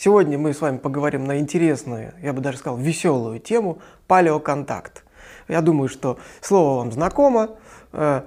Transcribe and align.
Сегодня 0.00 0.38
мы 0.38 0.54
с 0.54 0.60
вами 0.60 0.76
поговорим 0.76 1.24
на 1.24 1.40
интересную, 1.40 2.14
я 2.22 2.32
бы 2.32 2.40
даже 2.40 2.58
сказал, 2.58 2.78
веселую 2.78 3.40
тему 3.40 3.80
палеоконтакт. 4.06 5.02
Я 5.48 5.60
думаю, 5.60 5.88
что 5.88 6.20
слово 6.40 6.78
вам 6.78 6.92
знакомо. 6.92 7.56
Э, 7.92 8.22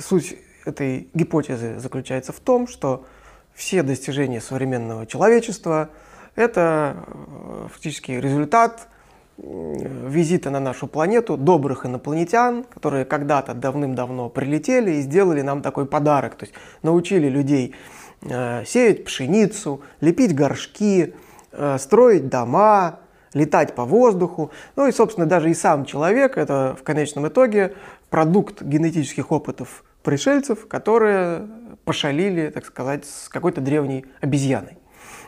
суть 0.00 0.38
этой 0.64 1.10
гипотезы 1.12 1.78
заключается 1.78 2.32
в 2.32 2.40
том, 2.40 2.66
что 2.66 3.04
все 3.52 3.82
достижения 3.82 4.40
современного 4.40 5.04
человечества– 5.06 5.90
это 6.34 6.96
э, 7.06 7.68
фактически 7.70 8.12
результат 8.12 8.88
визита 9.36 10.48
на 10.48 10.60
нашу 10.60 10.86
планету 10.86 11.36
добрых 11.36 11.84
инопланетян, 11.84 12.64
которые 12.64 13.04
когда-то 13.04 13.52
давным-давно 13.52 14.30
прилетели 14.30 14.92
и 14.92 15.02
сделали 15.02 15.42
нам 15.42 15.60
такой 15.60 15.84
подарок. 15.84 16.36
То 16.36 16.46
есть 16.46 16.54
научили 16.80 17.28
людей 17.28 17.74
Э, 17.74 18.05
сеять 18.28 19.04
пшеницу, 19.04 19.80
лепить 20.00 20.34
горшки, 20.34 21.14
э, 21.52 21.76
строить 21.78 22.28
дома, 22.28 23.00
летать 23.34 23.74
по 23.74 23.84
воздуху. 23.84 24.50
Ну 24.76 24.86
и, 24.86 24.92
собственно, 24.92 25.26
даже 25.26 25.50
и 25.50 25.54
сам 25.54 25.84
человек– 25.84 26.36
это 26.38 26.76
в 26.78 26.82
конечном 26.82 27.28
итоге 27.28 27.74
продукт 28.10 28.62
генетических 28.62 29.30
опытов 29.30 29.84
пришельцев, 30.02 30.66
которые 30.68 31.46
пошалили, 31.84 32.50
так 32.50 32.64
сказать, 32.64 33.04
с 33.04 33.28
какой-то 33.28 33.60
древней 33.60 34.06
обезьяной. 34.20 34.78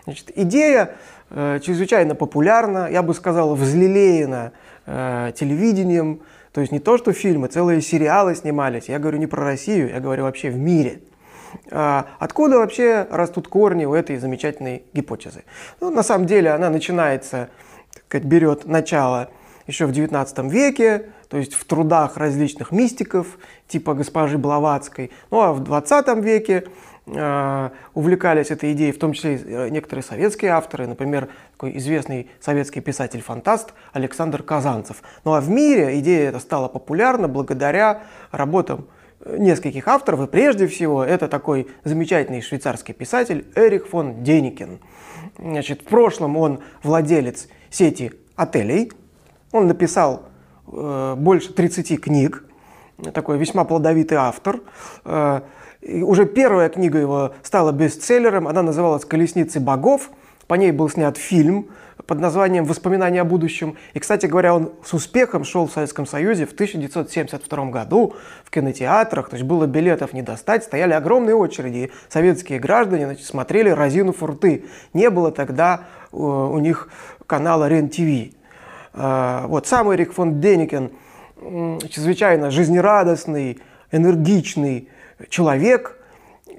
Значит, 0.05 0.31
идея 0.37 0.97
э, 1.31 1.61
чрезвычайно 1.63 2.15
популярна, 2.15 2.89
я 2.91 3.03
бы 3.03 3.13
сказал, 3.15 3.55
взлелеена 3.55 4.53
э, 4.87 5.33
телевидением. 5.37 6.23
То 6.53 6.63
есть 6.63 6.73
не 6.73 6.79
то, 6.79 6.97
что 6.97 7.13
фильмы, 7.13 7.49
целые 7.49 7.83
сериалы 7.83 8.35
снимались. 8.35 8.89
Я 8.89 8.99
говорю 8.99 9.19
не 9.19 9.27
про 9.27 9.45
Россию, 9.45 9.91
я 9.91 10.01
говорю 10.01 10.25
вообще 10.25 10.51
в 10.51 10.57
мире. 10.57 11.03
А, 11.71 12.07
откуда 12.19 12.59
вообще 12.59 13.07
растут 13.11 13.49
корни 13.49 13.85
у 13.85 13.95
этой 13.95 14.17
замечательной 14.19 14.85
гипотезы? 14.93 15.45
Ну, 15.81 15.91
на 15.91 16.03
самом 16.03 16.27
деле 16.27 16.51
она 16.51 16.71
начинается, 16.71 17.51
так 17.93 18.05
сказать, 18.05 18.27
берет 18.27 18.67
начало 18.67 19.31
еще 19.69 19.87
в 19.87 19.91
XIX 19.91 20.49
веке, 20.49 21.11
то 21.29 21.37
есть 21.37 21.55
в 21.55 21.65
трудах 21.65 22.17
различных 22.17 22.73
мистиков, 22.73 23.39
типа 23.69 23.95
госпожи 23.95 24.39
Блаватской. 24.39 25.11
Ну 25.31 25.41
а 25.41 25.53
в 25.53 25.63
XX 25.63 26.23
веке 26.23 26.65
э, 27.07 27.71
увлекались 27.93 28.51
этой 28.51 28.73
идеей, 28.73 28.93
в 28.93 28.99
том 28.99 29.13
числе 29.13 29.37
э, 29.37 29.69
некоторые 29.69 30.03
советские 30.03 30.53
авторы, 30.53 30.87
например, 30.87 31.29
такой 31.53 31.77
известный 31.77 32.31
советский 32.41 32.81
писатель-фантаст 32.81 33.75
Александр 33.93 34.43
Казанцев. 34.43 35.03
Ну 35.25 35.35
а 35.35 35.43
в 35.43 35.51
мире 35.51 35.99
идея 36.01 36.31
эта 36.31 36.41
стала 36.41 36.69
популярна 36.69 37.29
благодаря 37.29 38.01
работам 38.31 38.87
нескольких 39.27 39.89
авторов, 39.89 40.21
и 40.21 40.27
прежде 40.27 40.67
всего 40.67 41.05
это 41.05 41.29
такой 41.29 41.69
замечательный 41.85 42.41
швейцарский 42.41 42.95
писатель 42.95 43.47
Эрих 43.55 43.89
фон 43.89 44.23
Деникин. 44.23 44.81
Значит, 45.39 45.83
в 45.83 45.85
прошлом 45.85 46.37
он 46.37 46.61
владелец 46.83 47.49
сети 47.71 48.13
отелей, 48.37 48.93
он 49.53 49.67
написал 49.67 50.23
э, 50.67 51.15
больше 51.17 51.53
30 51.53 52.01
книг, 52.01 52.45
такой 53.13 53.39
весьма 53.39 53.65
плодовитый 53.65 54.19
автор. 54.19 54.61
Э, 55.05 55.41
уже 55.83 56.27
первая 56.27 56.69
книга 56.69 56.99
его 56.99 57.35
стала 57.43 57.73
бестселлером, 57.73 58.49
она 58.49 58.63
называлась 58.63 59.05
«Колесницы 59.05 59.61
богов», 59.61 60.11
по 60.49 60.55
ней 60.55 60.73
был 60.73 60.89
снят 60.89 61.17
фильм 61.17 61.69
под 62.07 62.21
названием 62.21 62.65
«Воспоминания 62.65 63.21
о 63.21 63.25
будущем». 63.25 63.77
И, 63.93 63.99
кстати 63.99 64.25
говоря, 64.25 64.55
он 64.55 64.73
с 64.83 64.95
успехом 64.95 65.45
шел 65.45 65.67
в 65.67 65.73
Советском 65.73 66.07
Союзе 66.07 66.47
в 66.47 66.53
1972 66.53 67.67
году 67.67 68.15
в 68.45 68.51
кинотеатрах. 68.51 69.29
То 69.29 69.37
есть 69.37 69.47
было 69.47 69.67
билетов 69.67 70.15
не 70.15 70.23
достать, 70.23 70.65
стояли 70.65 70.95
огромные 70.95 71.37
очереди. 71.37 71.77
И 71.77 71.93
советские 72.09 72.61
граждане 72.61 73.05
значит, 73.05 73.27
смотрели 73.27 73.69
разину 73.69 74.13
фурты. 74.13 74.65
Не 74.95 75.11
было 75.11 75.31
тогда 75.31 75.83
э, 76.11 76.17
у 76.17 76.59
них 76.59 76.89
канала 77.27 77.69
РЕН-ТВ. 77.69 78.35
Э, 78.95 79.45
вот 79.47 79.67
сам 79.67 79.93
Эрик 79.95 80.15
фон 80.15 80.41
Деникин 80.41 80.93
чрезвычайно 81.41 82.51
жизнерадостный, 82.51 83.61
энергичный 83.93 84.89
человек– 85.29 85.95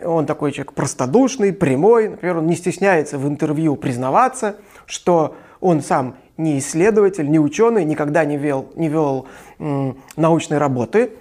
он 0.03 0.25
такой 0.25 0.51
человек 0.51 0.73
простодушный, 0.73 1.53
прямой. 1.53 2.09
Например, 2.09 2.37
он 2.37 2.47
не 2.47 2.55
стесняется 2.55 3.17
в 3.17 3.27
интервью 3.27 3.75
признаваться, 3.75 4.55
что 4.85 5.35
он 5.59 5.81
сам 5.81 6.15
не 6.37 6.59
исследователь, 6.59 7.29
не 7.29 7.39
ученый, 7.39 7.83
никогда 7.83 8.23
не 8.25 8.38
вел, 8.38 8.71
не 8.75 8.88
вел 8.89 9.27
научной 10.15 10.57
работы. 10.57 11.11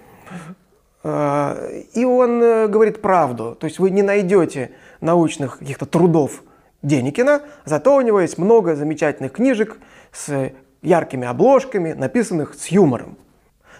Э, 1.03 1.81
и 1.93 2.05
он 2.05 2.41
э, 2.41 2.67
говорит 2.67 3.01
правду. 3.01 3.55
То 3.59 3.67
есть 3.67 3.79
вы 3.79 3.89
не 3.89 4.01
найдете 4.01 4.71
научных 5.01 5.59
каких-то 5.59 5.85
трудов 5.85 6.43
Деникина, 6.81 7.41
зато 7.65 7.95
у 7.95 8.01
него 8.01 8.21
есть 8.21 8.37
много 8.37 8.75
замечательных 8.75 9.33
книжек 9.33 9.77
с 10.11 10.51
яркими 10.81 11.27
обложками, 11.27 11.93
написанных 11.93 12.53
с 12.53 12.67
юмором. 12.67 13.17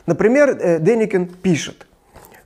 Например, 0.05 0.49
э, 0.49 0.79
Деникин 0.79 1.27
пишет, 1.27 1.87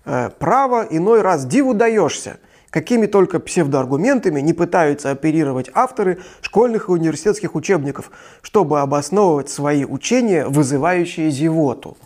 «Право 0.03 0.86
иной 0.90 1.22
раз 1.22 1.46
диву 1.46 1.74
даешься, 1.74 2.38
какими 2.69 3.06
только 3.06 3.40
псевдоаргументами 3.40 4.41
не 4.41 4.53
пытаются 4.53 5.12
оперировать 5.12 5.69
авторы 5.74 6.19
школьных 6.41 6.90
и 6.90 6.91
университетских 6.91 7.56
учебников, 7.56 8.12
чтобы 8.42 8.81
обосновывать 8.81 9.50
свои 9.50 9.86
учения, 9.86 10.47
вызывающие 10.47 11.30
зевоту. 11.30 11.97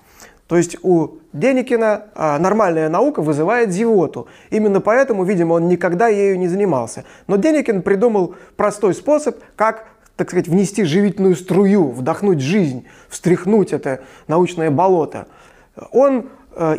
То 0.48 0.58
есть 0.58 0.78
у 0.82 1.20
Деникина 1.34 2.06
а, 2.16 2.40
нормальная 2.40 2.90
наука 2.90 3.22
вызывает 3.22 3.72
зевоту. 3.72 4.28
Именно 4.50 4.82
поэтому, 4.82 5.24
видимо, 5.24 5.54
он 5.54 5.68
никогда 5.68 6.08
ею 6.08 6.40
не 6.40 6.48
занимался. 6.48 7.04
Но 7.28 7.36
Деникин 7.36 7.82
придумал 7.82 8.36
простой 8.56 8.94
способ, 8.94 9.38
как 9.56 9.88
так 10.16 10.30
сказать, 10.30 10.48
внести 10.48 10.84
живительную 10.84 11.36
струю, 11.36 11.92
вдохнуть 11.92 12.42
жизнь, 12.42 12.88
встряхнуть 13.08 13.72
это 13.72 14.02
научное 14.28 14.72
болото. 14.72 15.28
Он 15.92 16.18
э, 16.18 16.24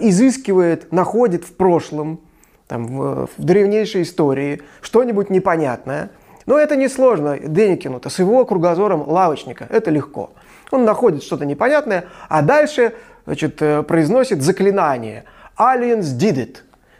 изыскивает, 0.00 0.92
находит 0.92 1.44
в 1.44 1.54
прошлом 1.54 2.20
там, 2.66 2.86
в, 2.86 3.28
в 3.36 3.44
древнейшей 3.44 4.02
истории, 4.02 4.62
что-нибудь 4.80 5.30
непонятное. 5.30 6.10
Но 6.46 6.58
это 6.58 6.76
несложно 6.76 7.38
Деникину-то 7.38 8.08
с 8.08 8.18
его 8.18 8.44
кругозором 8.44 9.08
лавочника. 9.08 9.66
Это 9.68 9.90
легко. 9.90 10.32
Он 10.70 10.84
находит 10.84 11.22
что-то 11.22 11.44
непонятное, 11.44 12.06
а 12.28 12.42
дальше 12.42 12.94
значит, 13.26 13.60
э, 13.60 13.82
произносит 13.82 14.42
заклинание. 14.42 15.24
Aliens 15.58 16.16
did 16.18 16.36
it. 16.36 16.56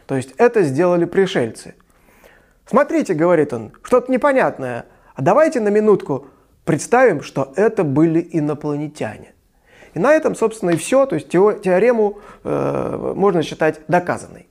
То 0.07 0.17
есть 0.17 0.35
это 0.39 0.63
сделали 0.63 1.05
пришельцы. 1.05 1.75
Смотрите, 2.67 3.15
говорит 3.15 3.53
он, 3.53 3.73
что-то 3.83 4.11
непонятное. 4.13 4.87
А 5.15 5.23
давайте 5.23 5.61
на 5.61 5.69
минутку 5.69 6.27
представим, 6.65 7.23
что 7.23 7.53
это 7.57 7.85
были 7.85 8.27
инопланетяне. 8.33 9.33
И 9.95 9.99
на 9.99 10.13
этом, 10.13 10.35
собственно, 10.35 10.71
и 10.71 10.77
все. 10.77 11.07
То 11.07 11.15
есть 11.15 11.29
теорему 11.29 12.19
э, 12.45 13.13
можно 13.15 13.43
считать 13.43 13.81
доказанной. 13.89 14.49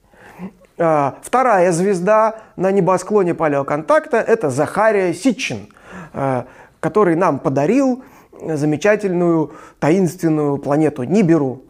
А, 0.80 1.18
вторая 1.24 1.72
звезда 1.72 2.36
на 2.56 2.72
небосклоне 2.72 3.34
палеоконтакта– 3.34 4.18
это 4.28 4.50
Захария 4.50 5.14
Ситчин, 5.14 5.70
а, 6.14 6.46
который 6.80 7.16
нам 7.16 7.40
подарил 7.40 8.04
замечательную 8.40 9.54
таинственную 9.80 10.60
планету 10.60 11.04
Ниберу. 11.04 11.64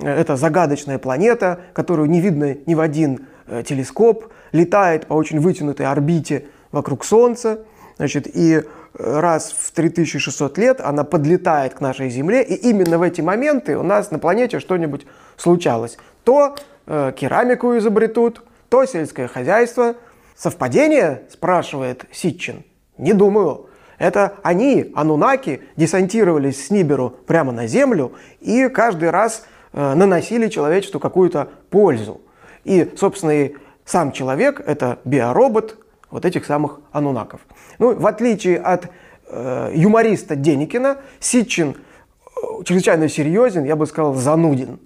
Это 0.00 0.36
загадочная 0.36 0.98
планета, 0.98 1.60
которую 1.72 2.08
не 2.08 2.20
видно 2.20 2.56
ни 2.66 2.74
в 2.74 2.80
один 2.80 3.26
э, 3.46 3.64
телескоп, 3.66 4.26
летает 4.52 5.06
по 5.06 5.14
очень 5.14 5.40
вытянутой 5.40 5.86
орбите 5.86 6.46
вокруг 6.70 7.04
Солнца. 7.04 7.64
Значит, 7.96 8.28
и 8.32 8.62
раз 8.94 9.54
в 9.56 9.72
3600 9.72 10.58
лет 10.58 10.80
она 10.80 11.04
подлетает 11.04 11.74
к 11.74 11.80
нашей 11.80 12.10
Земле, 12.10 12.42
и 12.42 12.54
именно 12.54 12.98
в 12.98 13.02
эти 13.02 13.20
моменты 13.20 13.76
у 13.76 13.82
нас 13.82 14.10
на 14.10 14.18
планете 14.18 14.60
что-нибудь 14.60 15.06
случалось. 15.36 15.98
То 16.24 16.56
э, 16.86 17.12
керамику 17.16 17.76
изобретут, 17.76 18.42
то 18.68 18.84
сельское 18.84 19.28
хозяйство. 19.28 19.94
Совпадение, 20.36 21.22
спрашивает 21.30 22.04
Ситчин. 22.10 22.64
Не 22.98 23.12
думаю. 23.12 23.66
Это 23.98 24.34
они, 24.42 24.90
анунаки, 24.94 25.62
десантировались 25.76 26.66
с 26.66 26.70
Ниберу 26.70 27.10
прямо 27.26 27.52
на 27.52 27.66
землю 27.66 28.12
и 28.40 28.68
каждый 28.68 29.10
раз 29.10 29.46
э, 29.72 29.94
наносили 29.94 30.48
человечеству 30.48 30.98
какую-то 30.98 31.50
пользу. 31.70 32.20
И, 32.64 32.92
собственно, 32.96 33.30
и 33.30 33.54
сам 33.84 34.12
человек– 34.12 34.60
это 34.66 34.98
биоробот 35.04 35.78
вот 36.12 36.24
этих 36.24 36.44
самых 36.44 36.78
анунаков. 36.92 37.40
Ну, 37.78 37.94
в 37.96 38.06
отличие 38.06 38.58
от 38.58 38.88
э, 39.28 39.72
юмориста 39.74 40.36
Деникина, 40.36 40.98
Ситчин 41.18 41.74
э, 41.74 42.64
чрезвычайно 42.64 43.08
серьезен, 43.08 43.64
я 43.64 43.74
бы 43.74 43.86
сказал, 43.86 44.14
зануден. 44.14 44.78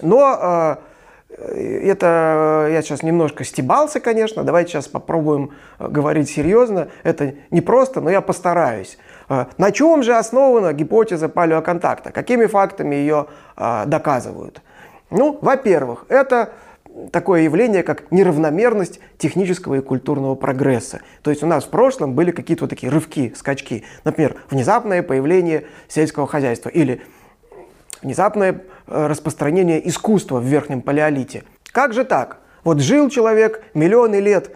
Но 0.00 0.78
э, 1.38 1.84
это 1.84 2.68
я 2.72 2.80
сейчас 2.82 3.02
немножко 3.02 3.44
стебался, 3.44 4.00
конечно. 4.00 4.42
Давайте 4.42 4.72
сейчас 4.72 4.88
попробуем 4.88 5.50
э, 5.78 5.86
говорить 5.86 6.30
серьезно. 6.30 6.88
Это 7.02 7.34
непросто, 7.50 8.00
но 8.00 8.10
я 8.10 8.22
постараюсь. 8.22 8.96
Э, 9.28 9.44
на 9.58 9.70
чем 9.70 10.02
же 10.02 10.16
основана 10.16 10.72
гипотеза 10.72 11.28
палеоконтакта? 11.28 12.10
Какими 12.10 12.46
фактами 12.46 12.94
ее 12.96 13.26
доказывают? 13.54 14.62
Ну, 15.10 15.38
во-первых, 15.42 16.06
это 16.08 16.54
такое 17.10 17.42
явление, 17.42 17.82
как 17.82 18.10
неравномерность 18.10 19.00
технического 19.18 19.76
и 19.76 19.80
культурного 19.80 20.34
прогресса. 20.34 21.00
То 21.22 21.30
есть 21.30 21.42
у 21.42 21.46
нас 21.46 21.64
в 21.64 21.68
прошлом 21.68 22.14
были 22.14 22.30
какие-то 22.30 22.64
вот 22.64 22.70
такие 22.70 22.90
рывки, 22.90 23.32
скачки. 23.36 23.84
Например, 24.04 24.36
внезапное 24.50 25.02
появление 25.02 25.64
сельского 25.88 26.26
хозяйства 26.26 26.68
или 26.68 27.02
внезапное 28.02 28.62
э, 28.86 29.06
распространение 29.06 29.86
искусства 29.88 30.38
в 30.38 30.44
верхнем 30.44 30.82
палеолите. 30.82 31.44
Как 31.72 31.92
же 31.92 32.04
так? 32.04 32.38
Вот 32.64 32.80
жил 32.80 33.08
человек 33.08 33.62
миллионы 33.74 34.16
лет, 34.20 34.50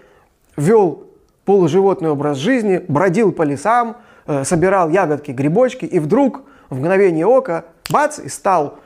вел 0.57 1.07
полуживотный 1.45 2.11
образ 2.11 2.39
жизни, 2.39 2.85
бродил 2.87 3.33
по 3.33 3.43
лесам, 3.43 3.99
э, 4.27 4.45
собирал 4.45 4.91
ягодки, 4.91 5.31
грибочки, 5.31 5.85
и 5.85 5.99
вдруг 5.99 6.43
в 6.71 6.79
мгновение 6.79 7.27
ока, 7.27 7.67
бац, 7.91 8.19
и 8.19 8.29
стал 8.29 8.81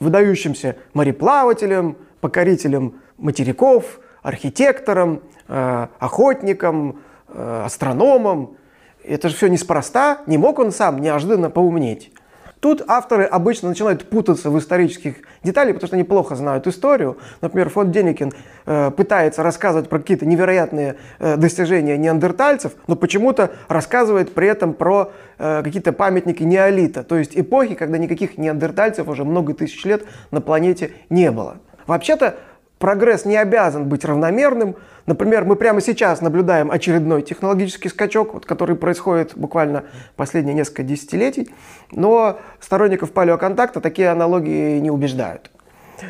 выдающимся 0.00 0.76
мореплавателем, 0.94 1.96
покорителем 2.20 3.00
материков, 3.16 4.00
архитектором, 4.22 5.22
э, 5.48 5.86
охотником, 5.98 7.00
э, 7.28 7.62
астрономом. 7.64 8.56
Это 9.04 9.28
же 9.28 9.36
все 9.36 9.48
неспроста, 9.48 10.22
не 10.26 10.38
мог 10.38 10.58
он 10.58 10.72
сам 10.72 11.00
неожиданно 11.00 11.50
поумнеть. 11.50 12.12
Тут 12.60 12.82
авторы 12.88 13.24
обычно 13.24 13.68
начинают 13.68 14.08
путаться 14.08 14.50
в 14.50 14.58
исторических 14.58 15.16
деталях, 15.44 15.74
потому 15.74 15.86
что 15.86 15.96
они 15.96 16.04
плохо 16.04 16.34
знают 16.34 16.66
историю. 16.66 17.18
Например, 17.40 17.68
фон 17.68 17.92
Деникин 17.92 18.32
э, 18.66 18.90
пытается 18.90 19.42
рассказывать 19.42 19.88
про 19.88 20.00
какие-то 20.00 20.26
невероятные 20.26 20.96
э, 21.20 21.36
достижения 21.36 21.96
неандертальцев, 21.96 22.72
но 22.88 22.96
почему-то 22.96 23.52
рассказывает 23.68 24.34
при 24.34 24.48
этом 24.48 24.74
про 24.74 25.12
э, 25.38 25.62
какие-то 25.62 25.92
памятники 25.92 26.42
неолита, 26.42 27.04
то 27.04 27.16
есть 27.16 27.38
эпохи, 27.38 27.74
когда 27.74 27.96
никаких 27.96 28.38
неандертальцев 28.38 29.06
уже 29.06 29.24
много 29.24 29.54
тысяч 29.54 29.84
лет 29.84 30.04
на 30.32 30.40
планете 30.40 30.90
не 31.10 31.30
было. 31.30 31.58
Вообще-то 31.88 32.36
прогресс 32.78 33.24
не 33.24 33.36
обязан 33.36 33.88
быть 33.88 34.04
равномерным. 34.04 34.76
Например, 35.06 35.44
мы 35.44 35.56
прямо 35.56 35.80
сейчас 35.80 36.20
наблюдаем 36.20 36.70
очередной 36.70 37.22
технологический 37.22 37.88
скачок, 37.88 38.34
вот, 38.34 38.46
который 38.46 38.76
происходит 38.76 39.32
буквально 39.34 39.84
последние 40.14 40.54
несколько 40.54 40.82
десятилетий, 40.82 41.50
но 41.90 42.38
сторонников 42.60 43.12
палеоконтакта 43.12 43.80
такие 43.80 44.10
аналогии 44.10 44.78
не 44.78 44.90
убеждают. 44.90 45.50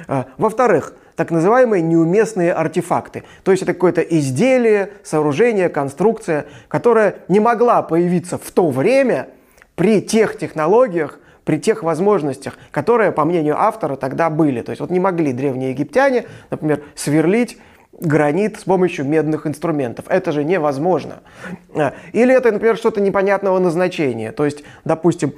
А, 0.09 0.27
во-вторых, 0.37 0.95
так 1.15 1.31
называемые 1.31 1.81
неуместные 1.81 2.53
артефакты. 2.53 3.23
То 3.45 3.53
есть 3.53 3.63
это 3.63 3.73
какое-то 3.73 4.01
изделие, 4.01 4.91
сооружение, 5.05 5.69
конструкция, 5.69 6.47
которая 6.67 7.17
не 7.29 7.39
могла 7.39 7.83
появиться 7.83 8.37
в 8.37 8.51
то 8.51 8.69
время 8.69 9.29
при 9.77 10.03
тех 10.03 10.37
технологиях, 10.37 11.21
при 11.49 11.57
тех 11.59 11.83
возможностях, 11.83 12.59
которые, 12.71 13.11
по 13.11 13.25
мнению 13.25 13.59
автора, 13.59 13.97
тогда 13.97 14.29
были. 14.29 14.61
То 14.61 14.69
есть 14.69 14.81
вот 14.81 14.91
не 14.91 15.01
могли 15.01 15.33
древние 15.33 15.71
египтяне, 15.71 16.27
например, 16.51 16.83
сверлить 16.95 17.57
гранит 17.99 18.61
с 18.61 18.65
помощью 18.65 19.07
медных 19.07 19.47
инструментов. 19.47 20.05
Это 20.11 20.31
же 20.31 20.45
невозможно. 20.45 21.21
А, 21.75 21.95
или 22.13 22.35
это, 22.35 22.53
например, 22.53 22.77
что-то 22.77 23.01
непонятного 23.01 23.59
назначения. 23.61 24.31
То 24.31 24.45
есть, 24.45 24.63
допустим, 24.85 25.33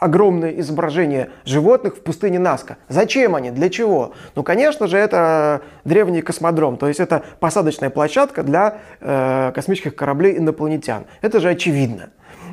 огромное 0.00 0.58
изображение 0.58 1.28
животных 1.44 1.96
в 1.96 2.00
пустыне 2.00 2.38
Наска. 2.38 2.78
Зачем 2.88 3.34
они? 3.34 3.50
Для 3.50 3.68
чего? 3.68 4.14
Ну, 4.34 4.42
конечно 4.42 4.86
же, 4.86 4.96
это 4.96 5.60
древний 5.84 6.22
космодром, 6.22 6.78
то 6.78 6.88
есть 6.88 6.98
это 6.98 7.24
посадочная 7.40 7.90
площадка 7.90 8.42
для 8.42 8.78
э, 9.00 9.52
космических 9.54 9.94
кораблей 9.94 10.38
инопланетян. 10.38 11.04
Это 11.20 11.40
же 11.40 11.50
очевидно. 11.50 12.08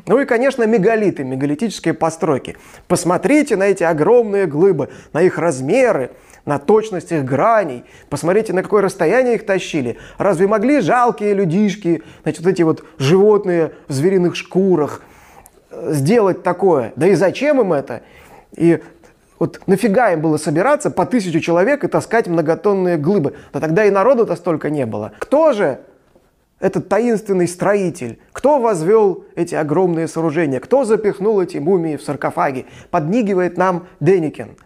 Ну 0.05 0.19
и, 0.19 0.25
конечно, 0.25 0.63
мегалиты, 0.63 1.23
мегалитические 1.23 1.93
постройки. 1.93 2.57
Посмотрите 2.87 3.55
на 3.55 3.63
эти 3.63 3.83
огромные 3.83 4.45
глыбы, 4.45 4.89
на 5.13 5.21
их 5.21 5.37
размеры, 5.37 6.11
на 6.45 6.59
точность 6.59 7.11
их 7.11 7.25
граней. 7.25 7.83
Посмотрите, 8.09 8.53
на 8.53 8.63
какое 8.63 8.81
расстояние 8.81 9.35
их 9.35 9.45
тащили. 9.45 9.97
Разве 10.17 10.47
могли 10.47 10.81
жалкие 10.81 11.33
людишки, 11.33 12.03
значит, 12.23 12.41
вот 12.41 12.49
эти 12.49 12.61
вот 12.63 12.83
животные 12.97 13.73
в 13.87 13.93
звериных 13.93 14.35
шкурах 14.35 15.01
э, 15.69 15.93
сделать 15.93 16.43
такое? 16.43 16.93
Да 16.95 17.07
и 17.07 17.15
зачем 17.15 17.61
им 17.61 17.73
это? 17.73 18.01
И 18.55 18.79
вот 19.37 19.61
нафига 19.67 20.11
им 20.11 20.21
было 20.21 20.37
собираться 20.37 20.91
по 20.91 21.05
тысячу 21.05 21.39
человек 21.39 21.83
и 21.83 21.87
таскать 21.87 22.27
многотонные 22.27 22.97
глыбы? 22.97 23.35
Да 23.53 23.59
тогда 23.59 23.85
и 23.85 23.89
народу-то 23.89 24.35
столько 24.35 24.69
не 24.69 24.85
было. 24.85 25.13
Кто 25.19 25.53
же 25.53 25.79
этот 26.59 26.89
таинственный 26.89 27.47
строитель? 27.47 28.19
Кто 28.31 28.59
возвел 28.59 29.25
эти 29.35 29.55
огромные 29.55 30.07
сооружения? 30.07 30.59
Кто 30.59 30.85
запихнул 30.85 31.39
эти 31.41 31.57
мумии 31.57 31.95
в 31.97 32.03
саркофаги? 32.03 32.65
Поднигивает 32.91 33.57
нам 33.57 33.87
Деникин. 33.99 34.57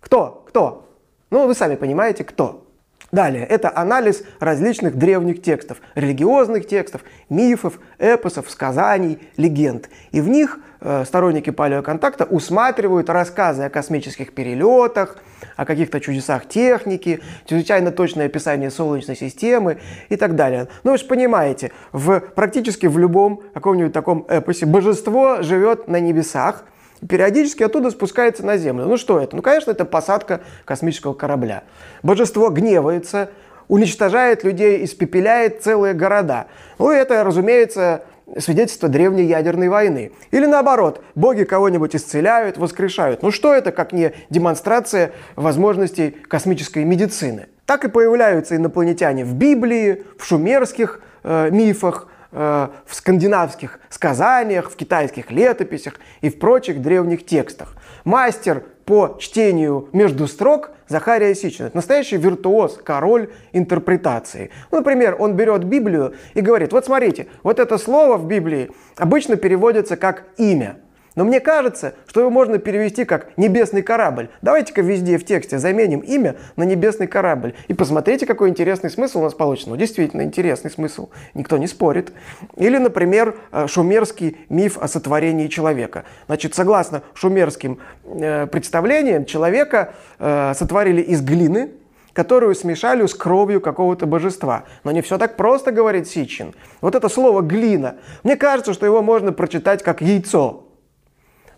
Кто? 0.00 0.44
Кто? 0.48 0.88
Ну, 1.30 1.46
вы 1.46 1.54
сами 1.54 1.76
понимаете, 1.76 2.24
кто. 2.24 2.66
Далее, 3.12 3.44
это 3.44 3.76
анализ 3.76 4.22
различных 4.38 4.94
древних 4.94 5.42
текстов, 5.42 5.78
религиозных 5.96 6.68
текстов, 6.68 7.02
мифов, 7.28 7.80
эпосов, 7.98 8.48
сказаний, 8.48 9.18
легенд. 9.36 9.88
И 10.12 10.20
в 10.20 10.28
них 10.28 10.60
э, 10.80 11.04
сторонники 11.04 11.50
палеоконтакта 11.50 12.24
усматривают 12.24 13.10
рассказы 13.10 13.64
о 13.64 13.68
космических 13.68 14.32
перелетах, 14.32 15.16
о 15.56 15.64
каких-то 15.66 15.98
чудесах 16.00 16.46
техники, 16.46 17.20
чрезвычайно 17.46 17.90
точное 17.90 18.26
описание 18.26 18.70
Солнечной 18.70 19.16
системы 19.16 19.78
и 20.08 20.14
так 20.14 20.36
далее. 20.36 20.68
Ну, 20.84 20.92
вы 20.92 20.98
же 20.98 21.04
понимаете, 21.04 21.72
в, 21.90 22.20
практически 22.20 22.86
в 22.86 22.96
любом 22.96 23.42
каком-нибудь 23.54 23.92
таком 23.92 24.24
эпосе 24.28 24.66
божество 24.66 25.42
живет 25.42 25.88
на 25.88 25.98
небесах, 25.98 26.64
периодически 27.08 27.62
оттуда 27.62 27.90
спускается 27.90 28.44
на 28.44 28.56
Землю. 28.56 28.86
Ну 28.86 28.96
что 28.96 29.20
это? 29.20 29.36
Ну, 29.36 29.42
конечно, 29.42 29.70
это 29.70 29.84
посадка 29.84 30.40
космического 30.64 31.14
корабля. 31.14 31.64
Божество 32.02 32.50
гневается, 32.50 33.30
уничтожает 33.68 34.44
людей, 34.44 34.84
испепеляет 34.84 35.62
целые 35.62 35.94
города. 35.94 36.46
Ну, 36.78 36.90
это, 36.90 37.24
разумеется, 37.24 38.02
свидетельство 38.38 38.88
древней 38.88 39.24
ядерной 39.24 39.68
войны. 39.68 40.12
Или 40.30 40.46
наоборот, 40.46 41.02
боги 41.14 41.44
кого-нибудь 41.44 41.96
исцеляют, 41.96 42.58
воскрешают. 42.58 43.22
Ну 43.22 43.30
что 43.30 43.54
это, 43.54 43.72
как 43.72 43.92
не 43.92 44.12
демонстрация 44.28 45.12
возможностей 45.36 46.16
космической 46.28 46.84
медицины? 46.84 47.46
Так 47.66 47.84
и 47.84 47.88
появляются 47.88 48.56
инопланетяне 48.56 49.24
в 49.24 49.34
Библии, 49.34 50.04
в 50.18 50.24
шумерских 50.24 51.00
э, 51.22 51.50
мифах, 51.50 52.08
э, 52.32 52.68
в 52.86 52.94
скандинавских 52.94 53.80
сказаниях, 53.88 54.70
в 54.70 54.76
китайских 54.76 55.30
летописях 55.30 55.94
и 56.20 56.30
в 56.30 56.38
прочих 56.38 56.80
древних 56.82 57.26
текстах. 57.26 57.74
Мастер 58.04 58.64
по 58.84 59.16
чтению 59.20 59.88
между 59.92 60.26
строк 60.26 60.70
Захария 60.88 61.34
Сичин. 61.34 61.70
Настоящий 61.74 62.16
виртуоз, 62.16 62.80
король 62.82 63.30
интерпретации. 63.52 64.50
Ну, 64.72 64.78
например, 64.78 65.16
он 65.18 65.36
берет 65.36 65.62
Библию 65.64 66.14
и 66.34 66.40
говорит, 66.40 66.72
вот 66.72 66.84
смотрите, 66.84 67.28
вот 67.44 67.60
это 67.60 67.78
слово 67.78 68.16
в 68.16 68.26
Библии 68.26 68.70
обычно 68.96 69.36
переводится 69.36 69.96
как 69.96 70.24
имя. 70.38 70.78
Но 71.14 71.24
мне 71.24 71.40
кажется, 71.40 71.94
что 72.06 72.20
его 72.20 72.30
можно 72.30 72.58
перевести 72.58 73.04
как 73.04 73.36
«небесный 73.36 73.82
корабль». 73.82 74.28
Давайте-ка 74.42 74.82
везде 74.82 75.18
в 75.18 75.24
тексте 75.24 75.58
заменим 75.58 76.00
имя 76.00 76.36
на 76.56 76.62
«небесный 76.62 77.06
корабль». 77.06 77.54
И 77.68 77.74
посмотрите, 77.74 78.26
какой 78.26 78.48
интересный 78.48 78.90
смысл 78.90 79.20
у 79.20 79.22
нас 79.22 79.34
получится. 79.34 79.70
Ну, 79.70 79.76
действительно, 79.76 80.22
интересный 80.22 80.70
смысл. 80.70 81.10
Никто 81.34 81.58
не 81.58 81.66
спорит. 81.66 82.12
Или, 82.56 82.78
например, 82.78 83.36
э, 83.52 83.66
шумерский 83.66 84.36
миф 84.48 84.78
о 84.78 84.88
сотворении 84.88 85.48
человека. 85.48 86.04
Значит, 86.26 86.54
согласно 86.54 87.02
шумерским 87.14 87.78
э, 88.04 88.46
представлениям, 88.46 89.24
человека 89.24 89.94
э, 90.18 90.52
сотворили 90.54 91.02
из 91.02 91.22
глины, 91.22 91.70
которую 92.12 92.54
смешали 92.54 93.06
с 93.06 93.14
кровью 93.14 93.60
какого-то 93.60 94.06
божества. 94.06 94.64
Но 94.84 94.90
не 94.90 95.00
все 95.00 95.18
так 95.18 95.36
просто, 95.36 95.72
говорит 95.72 96.08
Сичин. 96.08 96.54
Вот 96.80 96.94
это 96.94 97.08
слово 97.08 97.40
«глина». 97.42 97.96
Мне 98.24 98.36
кажется, 98.36 98.74
что 98.74 98.86
его 98.86 99.02
можно 99.02 99.32
прочитать 99.32 99.82
как 99.82 100.00
«яйцо». 100.00 100.66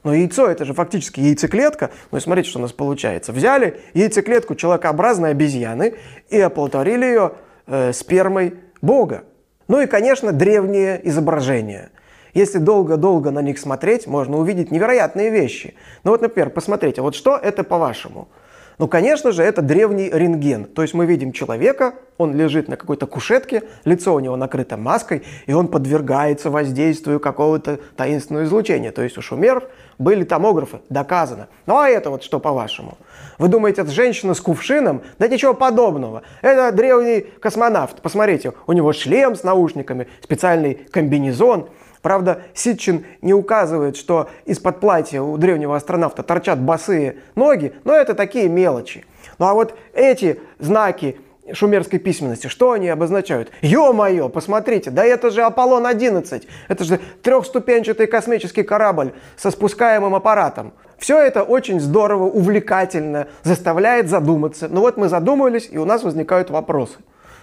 Но 0.05 0.15
яйцо 0.15 0.49
это 0.49 0.65
же 0.65 0.75
фактически 0.75 1.21
яйцеклетка. 1.21 1.91
Ну 2.11 2.19
и 2.19 2.21
смотрите, 2.21 2.49
что 2.51 2.59
у 2.59 2.63
нас 2.63 2.73
получается. 2.73 3.33
Взяли 3.33 3.81
яйцеклетку 3.95 4.55
человекообразной 4.55 5.31
обезьяны 5.31 5.95
и 6.29 6.41
оплодотворили 6.41 7.05
ее 7.05 7.33
э, 7.67 7.93
спермой 7.93 8.55
Бога. 8.81 9.25
Ну 9.69 9.81
и, 9.81 9.87
конечно, 9.87 10.33
древние 10.33 11.01
изображения. 11.09 11.91
Если 12.35 12.59
долго-долго 12.59 13.31
на 13.31 13.43
них 13.43 13.59
смотреть, 13.59 14.07
можно 14.07 14.39
увидеть 14.39 14.71
невероятные 14.71 15.31
вещи. 15.31 15.75
Ну 16.03 16.11
вот, 16.13 16.23
например, 16.23 16.51
посмотрите, 16.51 17.03
вот 17.03 17.15
что 17.15 17.37
это 17.37 17.63
по-вашему– 17.63 18.29
ну, 18.83 18.89
конечно 18.89 19.31
же, 19.31 19.45
это 19.45 19.63
древний 19.63 20.11
рентген. 20.13 20.65
То 20.65 20.83
есть 20.83 20.93
мы 20.93 21.07
видим 21.07 21.31
человека, 21.31 21.95
он 22.19 22.35
лежит 22.35 22.67
на 22.67 22.77
какой-то 22.77 23.07
кушетке, 23.07 23.63
лицо 23.85 24.13
у 24.13 24.19
него 24.19 24.35
накрыто 24.35 24.77
маской, 24.77 25.23
и 25.47 25.53
он 25.53 25.69
подвергается 25.69 26.51
воздействию 26.51 27.21
какого-то 27.21 27.79
таинственного 27.95 28.43
излучения. 28.43 28.91
То 28.91 29.03
есть 29.03 29.17
у 29.17 29.23
шумеров 29.23 29.63
были 29.99 30.25
томографы, 30.25 30.81
доказано. 30.89 31.47
Ну 31.67 31.79
а 31.79 31.89
это 31.89 32.11
вот 32.11 32.25
что 32.25 32.41
по-вашему? 32.41 32.99
Вы 33.39 33.47
думаете, 33.47 33.83
это 33.83 33.93
женщина 33.93 34.35
с 34.35 34.41
кувшином? 34.41 35.03
Да 35.21 35.29
ничего 35.29 35.55
подобного. 35.55 36.23
Это 36.41 36.73
древний 36.73 37.21
космонавт. 37.39 38.03
Посмотрите, 38.03 38.53
у 38.67 38.73
него 38.73 38.93
шлем 38.93 39.37
с 39.37 39.45
наушниками, 39.45 40.09
специальный 40.25 40.75
комбинезон– 40.91 41.69
Правда, 42.03 42.43
Ситчин 42.53 43.07
не 43.23 43.33
указывает, 43.33 43.97
что 43.97 44.29
из-под 44.45 44.81
платья 44.81 45.23
у 45.23 45.39
древнего 45.39 45.77
астронавта 45.77 46.23
торчат 46.23 46.61
босые 46.61 47.19
ноги, 47.37 47.73
но 47.85 47.95
это 47.95 48.15
такие 48.15 48.49
мелочи. 48.49 49.05
Ну 49.39 49.47
а 49.47 49.55
вот 49.55 49.75
эти 49.95 50.41
знаки 50.59 51.17
шумерской 51.53 51.99
письменности. 51.99 52.49
Что 52.49 52.73
они 52.73 52.89
обозначают? 52.89 53.51
Ё-моё, 53.63 54.29
посмотрите, 54.29 54.91
да 54.91 55.05
это 55.05 55.31
же 55.31 55.43
Аполлон-11. 55.43 56.45
Это 56.69 56.85
же 56.85 57.01
трехступенчатый 57.23 58.07
космический 58.07 58.63
корабль 58.63 59.13
со 59.37 59.51
спускаемым 59.51 60.15
аппаратом. 60.15 60.73
Все 60.99 61.21
это 61.21 61.43
очень 61.43 61.81
здорово, 61.81 62.25
увлекательно, 62.25 63.27
заставляет 63.43 64.09
задуматься. 64.09 64.69
Ну 64.69 64.81
вот 64.81 64.97
мы 64.97 65.09
задумались, 65.09 65.69
и 65.71 65.79
у 65.79 65.85
нас 65.85 66.05
возникают 66.05 66.51
вопросы. 66.51 66.99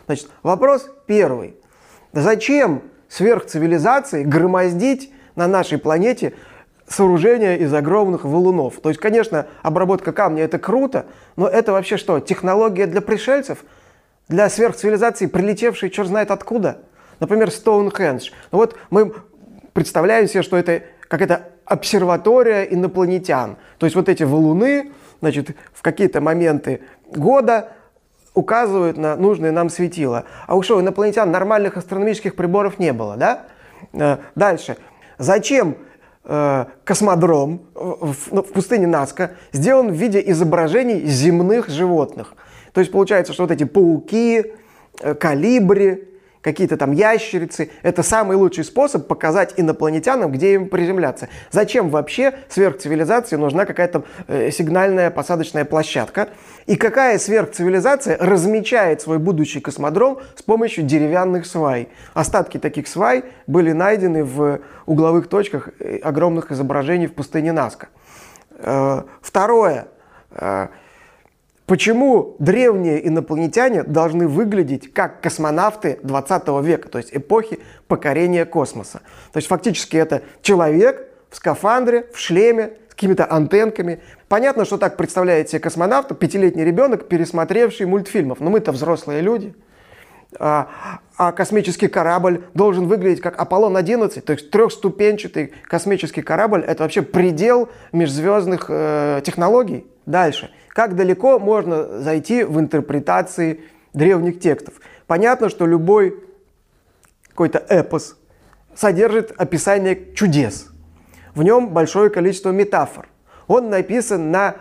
Значит, 0.06 0.30
вопрос 0.44 0.90
первый. 1.06 1.56
Зачем 2.14 2.84
сверхцивилизации 3.10 4.24
громоздить 4.24 5.12
на 5.36 5.48
нашей 5.48 5.78
планете 5.78 6.34
сооружения 6.88 7.58
из 7.58 7.74
огромных 7.74 8.24
валунов? 8.24 8.80
То 8.82 8.90
есть, 8.90 9.02
конечно, 9.02 9.48
обработка 9.62 10.14
камня 10.14 10.44
это 10.44 10.60
круто, 10.60 11.08
но 11.36 11.48
это 11.48 11.74
вообще 11.74 11.98
что, 11.98 12.20
технология 12.20 12.86
для 12.86 13.02
пришельцев? 13.02 13.66
Для 14.30 14.48
сверхцивилизации, 14.48 15.26
прилетевшей 15.26 15.90
черт 15.90 16.08
знает 16.08 16.32
откуда? 16.32 16.80
Например, 17.20 17.52
Стоунхендж. 17.52 18.30
Ну 18.52 18.60
вот 18.60 18.78
мы 18.92 19.14
представляем 19.74 20.28
себе, 20.28 20.44
что 20.44 20.56
это 20.56 20.84
какая-то 21.08 21.50
обсерватория 21.66 22.64
инопланетян. 22.64 23.58
То 23.78 23.86
есть 23.86 23.96
вот 23.96 24.08
эти 24.08 24.24
валуны, 24.24 24.92
значит, 25.20 25.56
в 25.74 25.82
какие-то 25.82 26.22
моменты 26.22 26.82
года 27.08 27.70
указывают 28.34 28.98
на 28.98 29.16
нужные 29.16 29.52
нам 29.52 29.70
светила. 29.70 30.26
А 30.48 30.56
уж 30.56 30.70
у 30.72 30.80
инопланетян 30.80 31.30
нормальных 31.32 31.78
астрономических 31.78 32.36
приборов 32.36 32.80
не 32.80 32.94
было, 32.94 33.18
да? 33.18 33.48
Э, 33.94 34.18
дальше. 34.36 34.78
Зачем 35.18 35.78
э, 36.24 36.66
космодром 36.84 37.62
в, 37.74 38.16
ну, 38.32 38.44
в 38.44 38.52
пустыне 38.52 38.88
Наска 38.88 39.32
сделан 39.52 39.92
в 39.92 39.96
виде 39.96 40.22
изображений 40.26 41.06
земных 41.06 41.70
животных? 41.70 42.36
То 42.74 42.82
есть 42.82 42.92
получается, 42.92 43.34
что 43.34 43.44
вот 43.44 43.52
эти 43.52 43.64
пауки, 43.64 44.54
э, 45.02 45.16
калибри, 45.16 46.08
какие-то 46.42 46.78
там 46.78 46.92
ящерицы. 46.92 47.72
Это 47.82 48.04
самый 48.04 48.38
лучший 48.38 48.64
способ 48.64 49.08
показать 49.08 49.54
инопланетянам, 49.58 50.32
где 50.32 50.54
им 50.54 50.70
приземляться. 50.70 51.30
Зачем 51.52 51.90
вообще 51.90 52.34
сверхцивилизации 52.50 53.36
нужна 53.36 53.66
какая-то 53.66 54.04
э, 54.28 54.52
сигнальная 54.52 55.12
посадочная 55.12 55.66
площадка? 55.66 56.30
И 56.66 56.76
какая 56.76 57.18
сверхцивилизация 57.18 58.18
размечает 58.20 59.02
свой 59.02 59.18
будущий 59.18 59.60
космодром 59.60 60.20
с 60.36 60.42
помощью 60.42 60.84
деревянных 60.86 61.46
свай? 61.46 61.90
Остатки 62.14 62.58
таких 62.58 62.88
свай 62.88 63.26
были 63.48 63.72
найдены 63.72 64.24
в 64.24 64.60
угловых 64.86 65.28
точках 65.28 65.70
э, 65.80 65.98
огромных 65.98 66.52
изображений 66.52 67.08
в 67.08 67.14
пустыне 67.14 67.52
Наска. 67.52 67.90
Э, 68.60 69.04
второе. 69.22 69.88
Э, 70.32 70.68
Почему 71.70 72.36
древние 72.40 73.08
инопланетяне 73.08 73.84
должны 73.84 74.28
выглядеть 74.28 74.92
как 74.92 75.22
космонавты 75.22 76.00
20 76.02 76.48
века, 76.64 76.90
то 76.90 76.98
есть 76.98 77.16
эпохи 77.16 77.60
покорения 77.88 78.46
космоса? 78.46 79.02
То 79.32 79.38
есть 79.38 79.48
фактически 79.48 79.96
это 79.96 80.24
человек 80.42 81.08
в 81.30 81.36
скафандре, 81.36 82.08
в 82.12 82.18
шлеме, 82.18 82.72
с 82.90 82.96
какими-то 82.96 83.32
антенками. 83.32 84.00
Понятно, 84.28 84.66
что 84.66 84.80
так 84.80 84.98
представляет 84.98 85.50
себе 85.50 85.60
космонавта 85.60 86.16
пятилетний 86.16 86.66
ребенок, 86.66 87.08
пересмотревший 87.08 87.86
мультфильмов. 87.86 88.40
Но 88.40 88.50
мы-то 88.50 88.72
взрослые 88.72 89.22
люди. 89.22 89.54
А, 90.40 90.70
а 91.18 91.32
космический 91.32 91.88
корабль 91.88 92.46
должен 92.56 92.88
выглядеть 92.88 93.22
как 93.22 93.40
Аполлон-11, 93.40 94.22
то 94.22 94.34
есть 94.34 94.50
трехступенчатый 94.50 95.54
космический 95.68 96.24
корабль. 96.24 96.64
Это 96.66 96.82
вообще 96.82 97.04
предел 97.04 97.70
межзвездных 97.92 98.66
э, 98.70 99.22
технологий. 99.24 99.86
Дальше. 100.10 100.50
Как 100.70 100.96
далеко 100.96 101.38
можно 101.38 102.00
зайти 102.02 102.44
в 102.44 102.60
интерпретации 102.60 103.62
древних 103.94 104.40
текстов? 104.40 104.74
Понятно, 105.06 105.50
что 105.50 105.68
любой 105.68 106.24
какой-то 107.30 107.60
эпос 107.60 108.18
содержит 108.74 109.32
описание 109.38 110.12
чудес. 110.16 110.72
В 111.36 111.44
нем 111.44 111.70
большое 111.70 112.10
количество 112.10 112.50
метафор. 112.50 113.08
Он 113.46 113.70
написан 113.70 114.32
на 114.32 114.56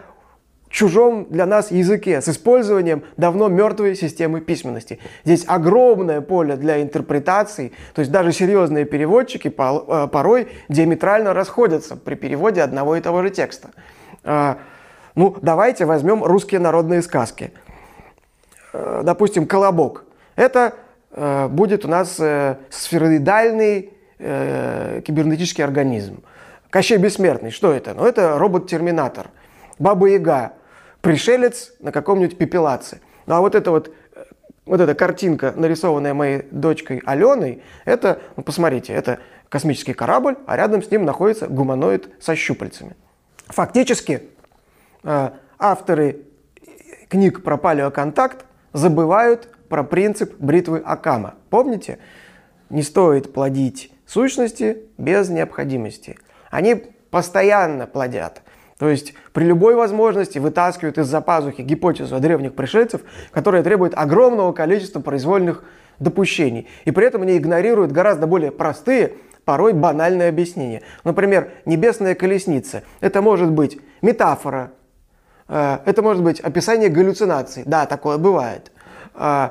чужом 0.68 1.26
для 1.30 1.46
нас 1.46 1.70
языке 1.70 2.20
с 2.20 2.28
использованием 2.28 3.04
давно 3.16 3.48
мертвой 3.48 3.96
системы 3.96 4.42
письменности. 4.42 4.98
Здесь 5.24 5.44
огромное 5.46 6.20
поле 6.20 6.56
для 6.56 6.82
интерпретаций, 6.82 7.72
то 7.94 8.00
есть 8.00 8.12
даже 8.12 8.32
серьезные 8.32 8.84
переводчики 8.84 9.48
э, 9.48 10.08
порой 10.08 10.48
диаметрально 10.68 11.32
расходятся 11.32 11.96
при 11.96 12.16
переводе 12.16 12.60
одного 12.60 12.96
и 12.96 13.00
того 13.00 13.22
же 13.22 13.30
текста. 13.30 13.70
Ну, 15.18 15.36
давайте 15.42 15.84
возьмем 15.84 16.22
русские 16.22 16.60
народные 16.60 17.02
сказки. 17.02 17.50
Э, 18.72 19.02
допустим, 19.04 19.48
«Колобок». 19.48 20.04
Это 20.36 20.74
э, 21.10 21.48
будет 21.48 21.84
у 21.84 21.88
нас 21.88 22.20
э, 22.20 22.56
сфероидальный 22.70 23.92
кибернетический 24.18 25.62
организм. 25.62 26.22
Кощей 26.70 26.98
Бессмертный, 26.98 27.50
что 27.50 27.72
это? 27.72 27.94
Ну, 27.94 28.04
это 28.04 28.36
робот-терминатор. 28.38 29.30
Баба-Яга, 29.78 30.52
пришелец 31.00 31.72
на 31.80 31.92
каком-нибудь 31.92 32.36
пепелаце. 32.36 33.00
Ну, 33.26 33.34
а 33.34 33.40
вот 33.40 33.54
эта 33.56 33.70
вот 33.72 33.92
вот 34.66 34.80
эта 34.80 34.94
картинка, 34.94 35.52
нарисованная 35.56 36.14
моей 36.14 36.42
дочкой 36.50 37.00
Аленой, 37.06 37.62
это, 37.84 38.20
ну, 38.36 38.42
посмотрите, 38.44 38.92
это 38.92 39.18
космический 39.48 39.94
корабль, 39.94 40.36
а 40.46 40.56
рядом 40.56 40.82
с 40.82 40.90
ним 40.90 41.04
находится 41.04 41.48
гуманоид 41.48 42.08
со 42.20 42.36
щупальцами. 42.36 42.94
Фактически, 43.48 44.22
авторы 45.58 46.24
книг 47.08 47.42
про 47.42 47.56
палеоконтакт 47.56 48.44
забывают 48.72 49.48
про 49.68 49.82
принцип 49.84 50.34
бритвы 50.38 50.82
Акама. 50.84 51.34
Помните? 51.50 51.98
Не 52.70 52.82
стоит 52.82 53.32
плодить 53.32 53.92
сущности 54.06 54.82
без 54.98 55.28
необходимости. 55.28 56.18
Они 56.50 56.74
постоянно 57.10 57.86
плодят. 57.86 58.42
То 58.78 58.88
есть 58.88 59.14
при 59.32 59.44
любой 59.44 59.74
возможности 59.74 60.38
вытаскивают 60.38 60.98
из-за 60.98 61.20
пазухи 61.20 61.62
гипотезу 61.62 62.14
о 62.16 62.20
древних 62.20 62.54
пришельцев, 62.54 63.02
которая 63.32 63.62
требует 63.62 63.94
огромного 63.96 64.52
количества 64.52 65.00
произвольных 65.00 65.64
допущений. 65.98 66.68
И 66.84 66.90
при 66.90 67.06
этом 67.06 67.22
они 67.22 67.36
игнорируют 67.36 67.90
гораздо 67.90 68.26
более 68.26 68.52
простые, 68.52 69.14
порой 69.44 69.72
банальные 69.72 70.28
объяснения. 70.28 70.82
Например, 71.04 71.50
небесная 71.64 72.14
колесница. 72.14 72.82
Это 73.00 73.20
может 73.22 73.50
быть 73.50 73.80
метафора, 74.02 74.70
Э, 74.70 74.77
это 75.48 76.02
может 76.02 76.22
быть 76.22 76.40
описание 76.40 76.88
галлюцинаций. 76.90 77.62
Да, 77.64 77.86
такое 77.86 78.18
бывает. 78.18 78.70
Э, 79.14 79.50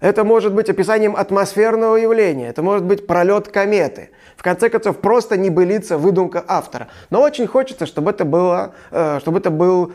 это 0.00 0.24
может 0.24 0.54
быть 0.54 0.70
описанием 0.70 1.16
атмосферного 1.16 1.96
явления. 1.96 2.48
Это 2.48 2.62
может 2.62 2.84
быть 2.84 3.06
пролет 3.06 3.48
кометы. 3.48 4.10
В 4.36 4.42
конце 4.42 4.70
концов, 4.70 4.98
просто 4.98 5.36
небылица, 5.36 5.98
выдумка 5.98 6.42
автора. 6.46 6.88
Но 7.10 7.20
очень 7.20 7.46
хочется, 7.46 7.86
чтобы 7.86 8.10
это, 8.10 8.24
было, 8.24 8.74
э, 8.90 9.18
чтобы 9.20 9.38
это 9.38 9.50
был 9.50 9.92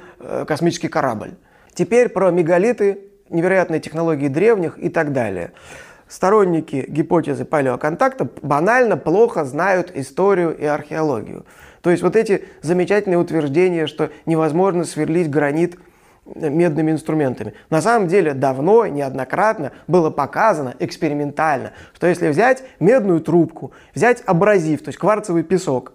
космический 0.47 0.87
корабль. 0.87 1.33
Теперь 1.73 2.09
про 2.09 2.31
мегалиты, 2.31 2.99
невероятные 3.29 3.79
технологии 3.79 4.27
древних 4.27 4.77
и 4.77 4.89
так 4.89 5.13
далее. 5.13 5.51
Сторонники 6.07 6.85
гипотезы 6.87 7.45
палеоконтакта 7.45 8.29
банально 8.41 8.95
плохо 8.95 9.43
знают 9.43 9.91
историю 9.95 10.55
и 10.55 10.65
археологию. 10.65 11.45
То 11.85 11.91
есть 11.91 12.01
вот 12.01 12.15
эти 12.15 12.45
замечательные 12.63 13.19
утверждения, 13.19 13.85
что 13.85 14.09
невозможно 14.25 14.85
сверлить 14.85 15.29
гранит 15.29 15.77
медными 16.25 16.89
инструментами. 16.89 17.53
На 17.69 17.79
самом 17.79 18.07
деле 18.07 18.33
давно, 18.33 18.87
неоднократно 18.87 19.71
было 19.85 20.09
показано 20.09 20.73
экспериментально, 20.79 21.73
что 21.93 22.07
если 22.07 22.29
взять 22.29 22.63
медную 22.79 23.21
трубку, 23.21 23.71
взять 23.93 24.23
абразив, 24.25 24.81
то 24.81 24.89
есть 24.89 24.97
кварцевый 24.97 25.43
песок, 25.43 25.93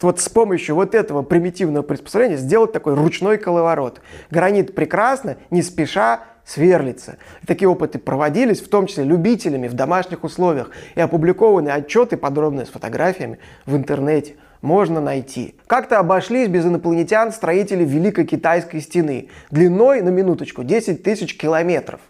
вот 0.00 0.18
с 0.18 0.28
помощью 0.28 0.74
вот 0.74 0.96
этого 0.96 1.22
примитивного 1.22 1.84
приспособления 1.84 2.36
сделать 2.36 2.72
такой 2.72 2.94
ручной 2.94 3.38
коловорот. 3.38 4.00
Гранит 4.32 4.74
прекрасно, 4.74 5.36
не 5.50 5.62
спеша 5.62 6.22
сверлится. 6.44 7.18
Такие 7.46 7.68
опыты 7.68 8.00
проводились, 8.00 8.60
в 8.60 8.68
том 8.68 8.88
числе 8.88 9.04
любителями 9.04 9.68
в 9.68 9.74
домашних 9.74 10.24
условиях, 10.24 10.72
и 10.96 11.00
опубликованы 11.00 11.68
отчеты 11.68 12.16
подробные 12.16 12.66
с 12.66 12.70
фотографиями 12.70 13.38
в 13.64 13.76
интернете 13.76 14.34
можно 14.62 15.00
найти. 15.00 15.54
Как-то 15.66 15.98
обошлись 15.98 16.48
без 16.48 16.64
инопланетян 16.64 17.32
строители 17.32 17.84
Великой 17.84 18.26
Китайской 18.26 18.80
стены, 18.80 19.28
длиной, 19.50 20.02
на 20.02 20.08
минуточку, 20.08 20.64
10 20.64 21.02
тысяч 21.02 21.36
километров. 21.36 22.00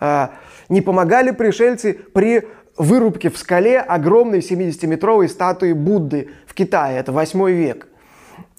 А, 0.00 0.32
не 0.68 0.80
помогали 0.80 1.30
пришельцы 1.30 1.94
при 2.12 2.48
вырубке 2.76 3.30
в 3.30 3.38
скале 3.38 3.80
огромной 3.80 4.40
70-метровой 4.40 5.28
статуи 5.28 5.72
Будды 5.72 6.30
в 6.46 6.54
Китае, 6.54 6.98
это 6.98 7.12
8 7.12 7.50
век. 7.50 7.88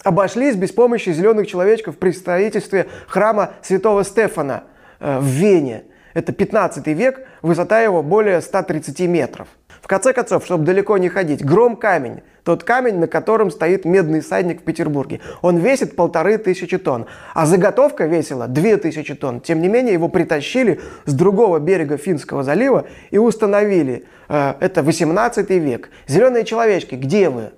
Обошлись 0.02 0.54
без 0.54 0.72
помощи 0.72 1.10
зеленых 1.10 1.46
человечков 1.46 1.98
при 1.98 2.12
строительстве 2.12 2.86
храма 3.08 3.54
святого 3.62 4.04
Стефана 4.04 4.64
э, 5.00 5.18
в 5.18 5.24
Вене. 5.24 5.84
Это 6.14 6.32
15 6.32 6.86
век, 6.88 7.26
высота 7.42 7.80
его 7.80 8.02
более 8.02 8.40
130 8.40 9.00
метров. 9.00 9.48
В 9.86 9.88
конце 9.88 10.12
концов, 10.12 10.44
чтобы 10.44 10.64
далеко 10.64 10.98
не 10.98 11.08
ходить, 11.08 11.44
гром 11.44 11.76
камень 11.76 12.22
тот 12.42 12.64
камень, 12.64 12.98
на 12.98 13.06
котором 13.06 13.52
стоит 13.52 13.84
медный 13.84 14.20
садник 14.20 14.62
в 14.62 14.64
Петербурге. 14.64 15.20
Он 15.42 15.58
весит 15.58 15.94
полторы 15.94 16.38
тысячи 16.38 16.76
тонн, 16.76 17.06
а 17.34 17.46
заготовка 17.46 18.06
весила 18.06 18.48
две 18.48 18.78
тысячи 18.78 19.14
тонн. 19.14 19.40
Тем 19.40 19.62
не 19.62 19.68
менее, 19.68 19.92
его 19.92 20.08
притащили 20.08 20.80
с 21.04 21.14
другого 21.14 21.60
берега 21.60 21.98
Финского 21.98 22.42
залива 22.42 22.86
и 23.12 23.18
установили. 23.18 24.06
Э, 24.28 24.54
это 24.58 24.82
18 24.82 25.50
век. 25.50 25.90
Зеленые 26.08 26.44
человечки, 26.44 26.96
где 26.96 27.30
вы? 27.30 27.52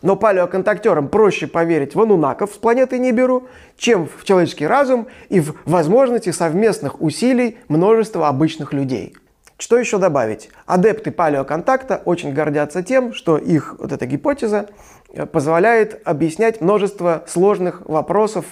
Но 0.00 0.16
палеоконтактерам 0.16 1.08
проще 1.08 1.46
поверить 1.46 1.94
в 1.94 2.00
анунаков 2.00 2.54
с 2.54 2.56
планеты 2.56 2.98
Ниберу, 2.98 3.48
чем 3.76 4.08
в 4.08 4.24
человеческий 4.24 4.66
разум 4.66 5.08
и 5.28 5.40
в 5.40 5.54
возможности 5.66 6.30
совместных 6.30 7.02
усилий 7.02 7.58
множества 7.68 8.28
обычных 8.28 8.72
людей. 8.72 9.14
Что 9.58 9.78
еще 9.78 9.98
добавить? 9.98 10.50
Адепты 10.66 11.10
палеоконтакта 11.10 12.02
очень 12.04 12.34
гордятся 12.34 12.82
тем, 12.82 13.14
что 13.14 13.38
их 13.38 13.76
вот 13.78 13.90
эта 13.90 14.04
гипотеза 14.04 14.68
э, 15.12 15.24
позволяет 15.24 16.00
объяснять 16.06 16.60
множество 16.60 17.24
сложных 17.26 17.80
вопросов 17.88 18.44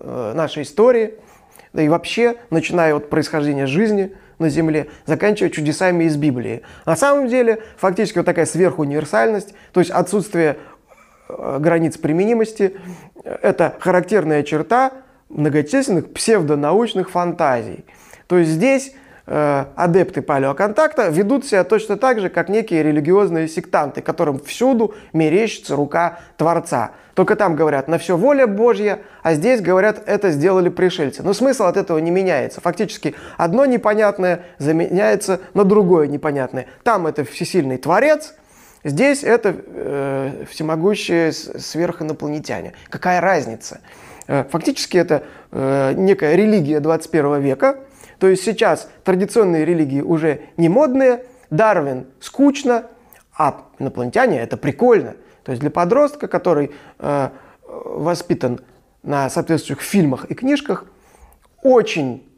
э, 0.00 0.32
нашей 0.34 0.62
истории, 0.62 1.14
да 1.74 1.82
и 1.82 1.88
вообще, 1.88 2.36
начиная 2.48 2.94
от 2.94 3.10
происхождения 3.10 3.66
жизни 3.66 4.14
на 4.38 4.48
Земле, 4.48 4.86
заканчивая 5.04 5.50
чудесами 5.50 6.04
из 6.04 6.16
Библии. 6.16 6.62
На 6.86 6.96
самом 6.96 7.28
деле, 7.28 7.62
фактически 7.76 8.18
вот 8.18 8.26
такая 8.26 8.46
сверхуниверсальность, 8.46 9.54
то 9.74 9.80
есть 9.80 9.90
отсутствие 9.90 10.56
э, 11.28 11.58
границ 11.60 11.98
применимости, 11.98 12.74
это 13.22 13.76
характерная 13.80 14.42
черта 14.44 14.92
многочисленных 15.28 16.10
псевдонаучных 16.14 17.10
фантазий. 17.10 17.84
То 18.28 18.38
есть 18.38 18.52
здесь 18.52 18.94
адепты 19.28 20.22
палеоконтакта 20.22 21.08
ведут 21.08 21.44
себя 21.44 21.62
точно 21.64 21.96
так 21.96 22.18
же, 22.18 22.30
как 22.30 22.48
некие 22.48 22.82
религиозные 22.82 23.46
сектанты, 23.46 24.00
которым 24.00 24.38
всюду 24.40 24.94
мерещится 25.12 25.76
рука 25.76 26.20
Творца. 26.36 26.92
Только 27.18 27.34
там 27.34 27.56
говорят, 27.56 27.88
на 27.88 27.98
все 27.98 28.16
воля 28.16 28.46
Божья, 28.46 29.00
а 29.24 29.34
здесь 29.34 29.60
говорят, 29.60 30.00
это 30.06 30.30
сделали 30.30 30.68
пришельцы. 30.68 31.24
Но 31.24 31.32
смысл 31.32 31.64
от 31.64 31.76
этого 31.76 31.98
не 31.98 32.12
меняется. 32.12 32.60
Фактически 32.60 33.16
одно 33.36 33.66
непонятное 33.66 34.44
заменяется 34.58 35.40
на 35.52 35.64
другое 35.64 36.06
непонятное. 36.06 36.66
Там 36.84 37.08
это 37.08 37.24
всесильный 37.24 37.76
Творец, 37.76 38.34
здесь 38.84 39.24
это 39.24 39.56
э, 39.66 40.44
всемогущие 40.48 41.32
сверхинопланетяне. 41.32 42.74
Какая 42.88 43.20
разница? 43.20 43.80
Э, 44.28 44.44
фактически 44.48 44.96
это 44.96 45.24
э, 45.50 45.94
некая 45.96 46.36
религия 46.36 46.78
21 46.78 47.40
века, 47.40 47.78
то 48.18 48.26
есть 48.26 48.44
сейчас 48.44 48.88
традиционные 49.04 49.64
религии 49.64 50.00
уже 50.00 50.42
не 50.56 50.68
модные, 50.68 51.24
Дарвин 51.50 52.06
скучно, 52.20 52.84
а 53.36 53.64
инопланетяне 53.78 54.40
это 54.40 54.56
прикольно. 54.56 55.14
То 55.44 55.52
есть 55.52 55.60
для 55.60 55.70
подростка, 55.70 56.28
который 56.28 56.72
э, 56.98 57.28
воспитан 57.62 58.60
на 59.02 59.30
соответствующих 59.30 59.82
фильмах 59.82 60.24
и 60.26 60.34
книжках, 60.34 60.84
очень 61.62 62.28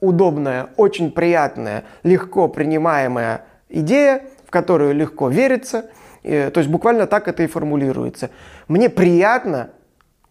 удобная, 0.00 0.68
очень 0.76 1.10
приятная, 1.10 1.84
легко 2.02 2.48
принимаемая 2.48 3.46
идея, 3.68 4.22
в 4.46 4.50
которую 4.50 4.94
легко 4.94 5.28
верится. 5.28 5.86
Э, 6.22 6.50
то 6.50 6.60
есть 6.60 6.70
буквально 6.70 7.06
так 7.06 7.26
это 7.26 7.42
и 7.42 7.46
формулируется. 7.46 8.30
Мне 8.68 8.90
приятно 8.90 9.70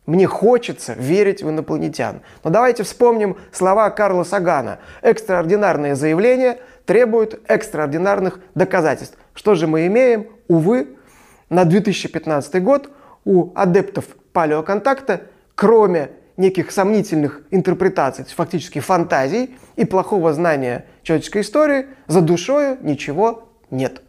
мне 0.05 0.27
хочется 0.27 0.93
верить 0.93 1.43
в 1.43 1.49
инопланетян. 1.49 2.21
Но 2.43 2.49
давайте 2.49 2.83
вспомним 2.83 3.37
слова 3.51 3.89
Карла 3.89 4.23
Сагана. 4.23 4.79
Экстраординарные 5.01 5.95
заявления 5.95 6.59
требуют 6.85 7.41
экстраординарных 7.47 8.39
доказательств. 8.55 9.17
Что 9.33 9.55
же 9.55 9.67
мы 9.67 9.87
имеем? 9.87 10.27
Увы, 10.47 10.97
на 11.49 11.65
2015 11.65 12.61
год 12.61 12.89
у 13.25 13.51
адептов 13.55 14.05
палеоконтакта, 14.33 15.21
кроме 15.55 16.09
неких 16.35 16.71
сомнительных 16.71 17.41
интерпретаций, 17.51 18.25
фактически 18.25 18.79
фантазий 18.79 19.55
и 19.75 19.85
плохого 19.85 20.33
знания 20.33 20.85
человеческой 21.03 21.43
истории, 21.43 21.87
за 22.07 22.21
душою 22.21 22.77
ничего 22.81 23.49
нет. 23.69 24.01